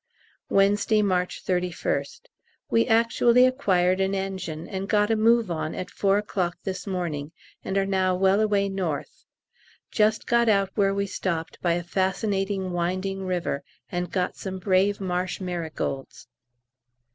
Wednesday, 0.49 1.03
March 1.03 1.45
31st. 1.45 2.21
We 2.71 2.87
actually 2.87 3.45
acquired 3.45 4.01
an 4.01 4.15
engine 4.15 4.67
and 4.67 4.89
got 4.89 5.11
a 5.11 5.15
move 5.15 5.51
on 5.51 5.75
at 5.75 5.91
4 5.91 6.17
o'clock 6.17 6.57
this 6.63 6.87
morning, 6.87 7.33
and 7.63 7.77
are 7.77 7.85
now 7.85 8.15
well 8.15 8.41
away 8.41 8.67
north. 8.67 9.25
Just 9.91 10.25
got 10.25 10.49
out 10.49 10.71
where 10.73 10.95
we 10.95 11.05
stopped 11.05 11.61
by 11.61 11.73
a 11.73 11.83
fascinating 11.83 12.71
winding 12.71 13.27
river, 13.27 13.61
and 13.91 14.11
got 14.11 14.35
some 14.35 14.57
brave 14.57 14.99
marsh 14.99 15.39
marigolds. 15.39 16.27